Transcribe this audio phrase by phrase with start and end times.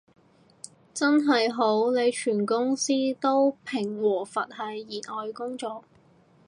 [0.95, 5.83] 真係好，你全公司都平和佛系熱愛工作